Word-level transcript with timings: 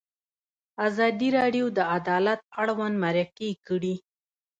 ازادي 0.87 1.29
راډیو 1.37 1.65
د 1.77 1.79
عدالت 1.97 2.39
اړوند 2.61 2.95
مرکې 3.03 3.49
کړي. 3.67 3.95